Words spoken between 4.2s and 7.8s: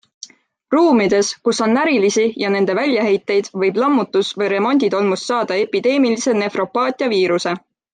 või remonditolmust saada epideemilise nefropaatia viiruse.